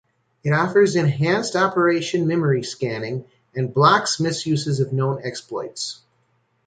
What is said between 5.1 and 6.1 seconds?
exploits.